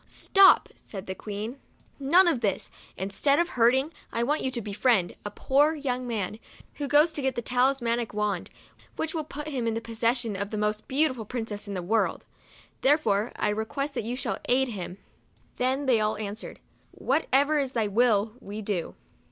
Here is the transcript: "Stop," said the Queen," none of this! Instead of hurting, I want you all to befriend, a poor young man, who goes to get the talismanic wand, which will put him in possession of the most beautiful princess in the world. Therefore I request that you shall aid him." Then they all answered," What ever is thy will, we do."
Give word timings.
"Stop," 0.23 0.69
said 0.75 1.05
the 1.05 1.13
Queen," 1.13 1.59
none 1.99 2.27
of 2.27 2.41
this! 2.41 2.71
Instead 2.97 3.37
of 3.37 3.49
hurting, 3.49 3.93
I 4.11 4.23
want 4.23 4.41
you 4.41 4.47
all 4.47 4.53
to 4.53 4.61
befriend, 4.63 5.13
a 5.23 5.29
poor 5.29 5.75
young 5.75 6.07
man, 6.07 6.39
who 6.77 6.87
goes 6.87 7.11
to 7.11 7.21
get 7.21 7.35
the 7.35 7.41
talismanic 7.43 8.11
wand, 8.11 8.49
which 8.95 9.13
will 9.13 9.23
put 9.23 9.49
him 9.49 9.67
in 9.67 9.79
possession 9.81 10.35
of 10.35 10.49
the 10.49 10.57
most 10.57 10.87
beautiful 10.87 11.23
princess 11.25 11.67
in 11.67 11.75
the 11.75 11.83
world. 11.83 12.25
Therefore 12.81 13.31
I 13.35 13.49
request 13.49 13.93
that 13.93 14.03
you 14.03 14.15
shall 14.15 14.39
aid 14.49 14.69
him." 14.69 14.97
Then 15.57 15.85
they 15.85 15.99
all 15.99 16.17
answered," 16.17 16.59
What 16.91 17.27
ever 17.31 17.59
is 17.59 17.73
thy 17.73 17.85
will, 17.87 18.33
we 18.39 18.63
do." 18.63 18.95